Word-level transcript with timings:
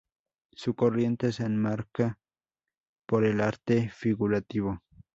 Su 0.55 0.73
corriente 0.73 1.31
se 1.31 1.43
enmarca 1.43 2.17
por 3.05 3.23
el 3.23 3.39
arte 3.39 3.89
figurativo. 3.93 4.79